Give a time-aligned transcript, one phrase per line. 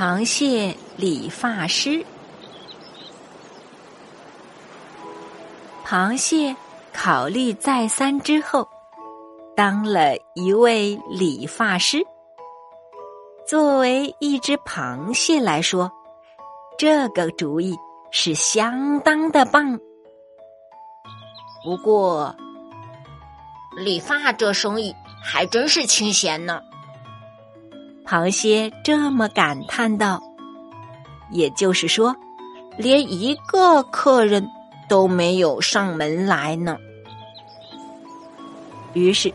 [0.00, 2.02] 螃蟹理发师。
[5.84, 6.56] 螃蟹
[6.90, 8.66] 考虑再三之后，
[9.54, 12.02] 当了一位理发师。
[13.46, 15.92] 作为一只螃蟹来说，
[16.78, 17.76] 这个主意
[18.10, 19.78] 是相当的棒。
[21.62, 22.34] 不过，
[23.76, 26.62] 理发这生意还真是清闲呢。
[28.10, 30.20] 螃蟹这么感叹道
[31.30, 32.16] ：“也就是说，
[32.76, 34.44] 连一个客人
[34.88, 36.76] 都没有上门来呢。”
[38.94, 39.32] 于是，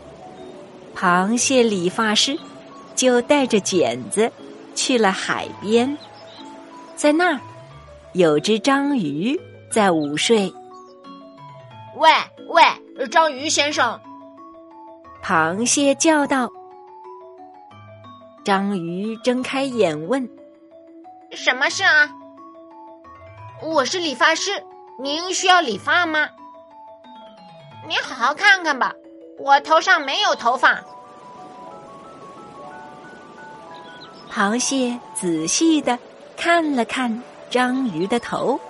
[0.94, 2.38] 螃蟹理发师
[2.94, 4.30] 就带着剪子
[4.74, 5.96] 去了海边，
[6.94, 7.40] 在那儿
[8.12, 9.40] 有只章鱼
[9.70, 10.52] 在午睡。
[11.96, 12.10] 喂
[12.48, 13.98] 喂，章鱼先生！
[15.24, 16.52] 螃蟹叫道。
[18.46, 20.30] 章鱼睁开眼问
[21.34, 22.08] ：“什么事啊
[23.60, 24.52] ？”“我是理发师，
[25.00, 26.28] 您需要理发吗
[27.88, 28.94] ？”“你好好看看吧，
[29.40, 30.80] 我头上没有头发。”
[34.32, 35.98] 螃蟹仔细的
[36.36, 38.60] 看了看章鱼的头，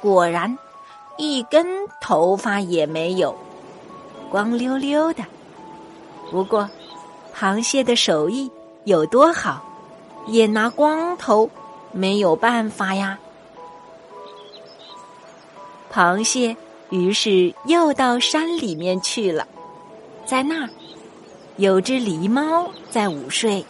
[0.00, 0.58] 果然
[1.18, 1.64] 一根
[2.00, 3.32] 头发也没有，
[4.28, 5.22] 光溜溜的。
[6.32, 6.68] 不过，
[7.32, 8.50] 螃蟹的手艺。
[8.88, 9.62] 有多好，
[10.28, 11.50] 也拿光头
[11.92, 13.18] 没有办法呀。
[15.92, 16.56] 螃蟹
[16.88, 19.46] 于是又到山里面去了，
[20.24, 20.70] 在那儿
[21.58, 23.66] 有只狸猫在午睡。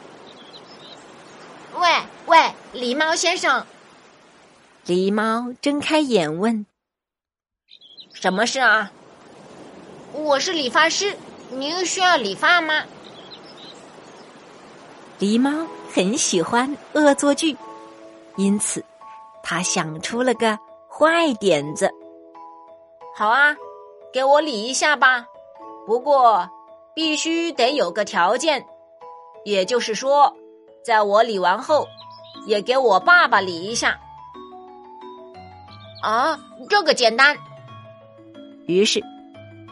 [1.74, 1.88] 喂
[2.26, 2.38] 喂，
[2.72, 3.66] 狸猫先生！
[4.86, 6.64] 狸猫睁开眼问
[8.14, 8.92] ：“什么事啊
[10.14, 11.16] ？”“我是理发师，
[11.50, 12.84] 您需要理发吗？”
[15.18, 15.50] 狸猫
[15.92, 17.56] 很喜欢恶作剧，
[18.36, 18.84] 因此
[19.42, 20.56] 他想出了个
[20.88, 21.90] 坏点子。
[23.16, 23.56] 好啊，
[24.12, 25.26] 给我理一下吧。
[25.86, 26.48] 不过
[26.94, 28.64] 必须得有个条件，
[29.44, 30.32] 也就是说，
[30.84, 31.88] 在我理完后，
[32.46, 33.98] 也给我爸爸理一下。
[36.00, 37.36] 啊，这个简单。
[38.66, 39.02] 于是，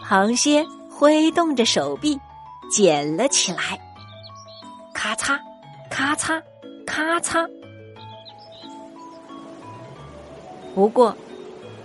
[0.03, 2.19] 螃蟹挥动着手臂
[2.69, 3.79] 捡了起来。
[4.97, 5.39] 咔嚓，
[5.91, 6.43] 咔嚓，
[6.87, 7.47] 咔嚓。
[10.75, 11.15] 不过，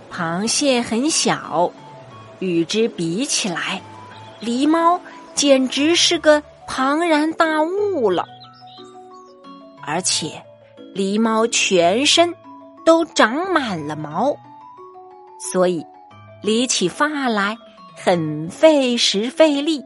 [0.10, 1.70] 螃蟹很小，
[2.40, 3.82] 与之比起来，
[4.42, 4.98] 狸猫
[5.36, 8.26] 简直是个庞然大物了。
[9.86, 10.42] 而且，
[10.96, 12.34] 狸猫全身
[12.86, 14.38] 都长满了毛，
[15.52, 15.86] 所以
[16.42, 17.58] 理起发来
[17.94, 19.84] 很费时费力。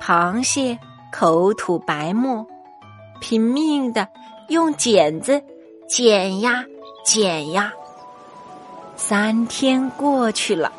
[0.00, 0.78] 螃蟹。
[1.12, 2.44] 口吐白沫，
[3.20, 4.08] 拼命的
[4.48, 5.42] 用剪子
[5.86, 6.64] 剪呀
[7.04, 7.72] 剪呀。
[8.96, 10.72] 三天过去了，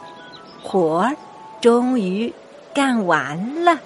[0.64, 1.16] 活儿
[1.62, 2.34] 终于
[2.74, 3.78] 干完了。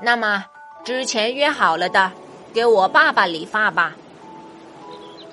[0.00, 0.44] 那么，
[0.84, 2.12] 之前约好了的，
[2.54, 3.96] 给我爸爸理发吧。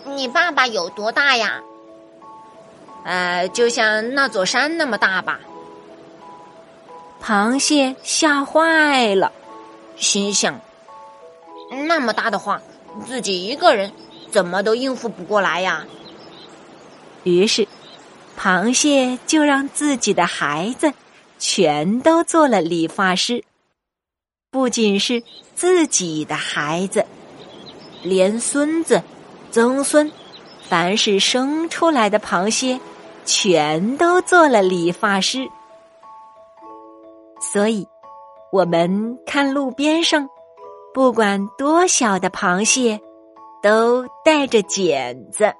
[0.05, 1.61] 你爸爸有多大呀？
[3.03, 5.39] 呃，就像那座山那么大吧。
[7.25, 9.31] 螃蟹吓坏了，
[9.97, 10.61] 心想：
[11.87, 12.61] 那么大的话，
[13.07, 13.91] 自己一个人
[14.29, 15.87] 怎么都应付不过来呀。
[17.23, 17.67] 于是，
[18.39, 20.93] 螃蟹就让自己的孩子
[21.39, 23.43] 全都做了理发师。
[24.51, 25.23] 不仅是
[25.55, 27.03] 自己的孩子，
[28.03, 29.01] 连孙子、
[29.49, 30.11] 曾孙，
[30.69, 32.79] 凡是生出来的螃蟹，
[33.25, 35.49] 全都做了理发师。
[37.55, 37.87] 所以，
[38.51, 40.27] 我们看路边上，
[40.93, 42.99] 不管多小的螃蟹，
[43.63, 45.53] 都带着剪子。